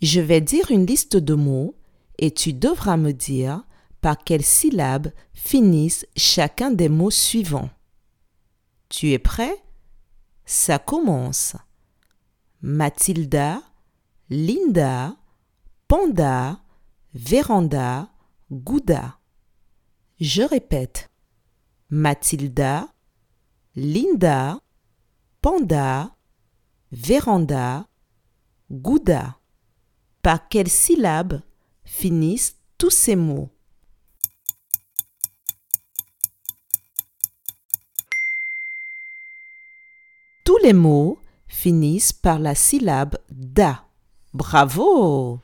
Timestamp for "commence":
10.78-11.54